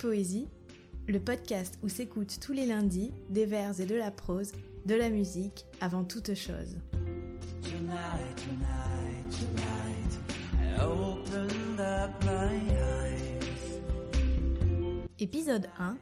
[0.00, 0.48] Poésie,
[1.06, 4.52] le podcast où s'écoutent tous les lundis des vers et de la prose,
[4.86, 6.78] de la musique avant toute chose.
[15.18, 15.98] Épisode 1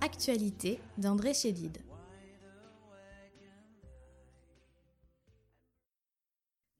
[0.00, 1.78] Actualité d'André Chédid.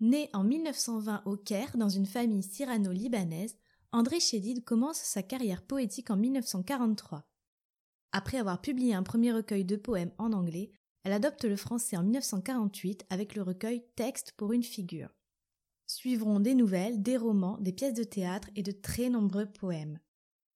[0.01, 3.55] Né en 1920 au Caire dans une famille cyrano-libanaise,
[3.95, 7.29] André Chédid commence sa carrière poétique en 1943.
[8.13, 10.73] Après avoir publié un premier recueil de poèmes en anglais,
[11.05, 15.11] elle adopte le français en 1948 avec le recueil Texte pour une figure.
[15.87, 19.99] Suivront des nouvelles, des romans, des pièces de théâtre et de très nombreux poèmes.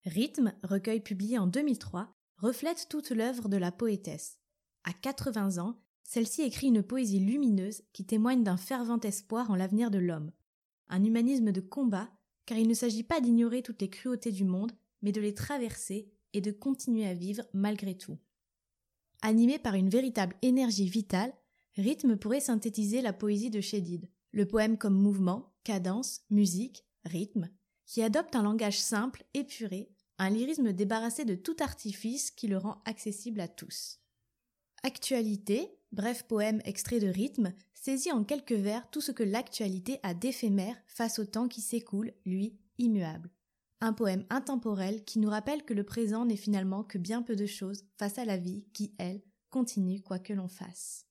[0.07, 4.39] Rythme, recueil publié en 2003, reflète toute l'œuvre de la poétesse.
[4.84, 9.91] À 80 ans, celle-ci écrit une poésie lumineuse qui témoigne d'un fervent espoir en l'avenir
[9.91, 10.33] de l'homme.
[10.89, 12.09] Un humanisme de combat,
[12.47, 16.11] car il ne s'agit pas d'ignorer toutes les cruautés du monde, mais de les traverser
[16.33, 18.19] et de continuer à vivre malgré tout.
[19.22, 21.34] Animé par une véritable énergie vitale,
[21.77, 27.50] Rythme pourrait synthétiser la poésie de Chédid, le poème comme mouvement, cadence, musique, rythme,
[27.84, 32.83] qui adopte un langage simple, épuré, un lyrisme débarrassé de tout artifice qui le rend
[32.84, 34.00] accessible à tous.
[34.87, 40.15] Actualité, bref poème extrait de rythme, saisit en quelques vers tout ce que l'actualité a
[40.15, 43.28] d'éphémère face au temps qui s'écoule, lui, immuable.
[43.81, 47.47] Un poème intemporel qui nous rappelle que le présent n'est finalement que bien peu de
[47.47, 51.05] choses face à la vie qui, elle, continue quoi que l'on fasse.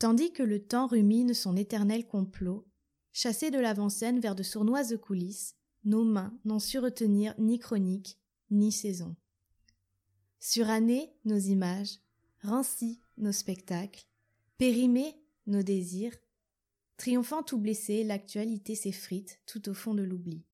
[0.00, 2.66] Tandis que le temps rumine son éternel complot,
[3.12, 5.54] chassé de l'avant-scène vers de sournoises coulisses,
[5.84, 8.18] nos mains n'ont su retenir ni chronique,
[8.50, 9.14] ni saison.
[10.48, 11.98] Surannés nos images,
[12.44, 14.04] rancis nos spectacles,
[14.58, 16.14] périmés nos désirs,
[16.96, 20.44] triomphant ou blessé, l'actualité s'effrite tout au fond de l'oubli.